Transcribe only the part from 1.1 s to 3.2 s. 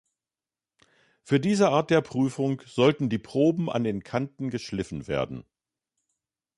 Für diese Art der Prüfung sollten die